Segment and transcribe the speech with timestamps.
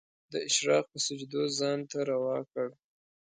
[0.31, 2.67] د اشراق په سجدو ځان ته روا کړ